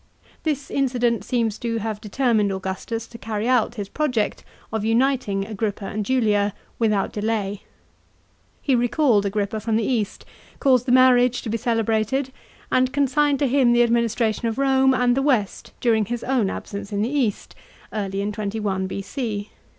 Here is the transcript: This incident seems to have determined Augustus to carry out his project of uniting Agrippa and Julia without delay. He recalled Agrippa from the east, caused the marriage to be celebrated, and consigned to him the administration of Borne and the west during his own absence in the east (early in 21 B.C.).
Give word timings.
This 0.41 0.71
incident 0.71 1.23
seems 1.23 1.59
to 1.59 1.77
have 1.77 2.01
determined 2.01 2.51
Augustus 2.51 3.05
to 3.05 3.19
carry 3.19 3.47
out 3.47 3.75
his 3.75 3.87
project 3.87 4.43
of 4.73 4.83
uniting 4.83 5.45
Agrippa 5.45 5.85
and 5.85 6.03
Julia 6.03 6.55
without 6.79 7.11
delay. 7.13 7.61
He 8.63 8.73
recalled 8.73 9.27
Agrippa 9.27 9.59
from 9.59 9.75
the 9.75 9.83
east, 9.85 10.25
caused 10.59 10.87
the 10.87 10.91
marriage 10.91 11.43
to 11.43 11.51
be 11.51 11.57
celebrated, 11.59 12.33
and 12.71 12.91
consigned 12.91 13.37
to 13.37 13.47
him 13.47 13.73
the 13.73 13.83
administration 13.83 14.47
of 14.47 14.55
Borne 14.55 14.95
and 14.95 15.15
the 15.15 15.21
west 15.21 15.71
during 15.79 16.05
his 16.05 16.23
own 16.23 16.49
absence 16.49 16.91
in 16.91 17.03
the 17.03 17.11
east 17.15 17.53
(early 17.93 18.21
in 18.21 18.31
21 18.31 18.87
B.C.). 18.87 19.51